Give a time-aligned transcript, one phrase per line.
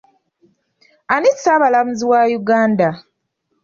[1.13, 2.89] Ani ssaabalamuzi wa Uganda?